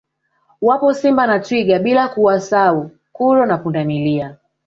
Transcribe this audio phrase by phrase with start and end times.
[0.61, 4.37] Wapo Simba na Twiga bila kuwasau kuro na Pundamilia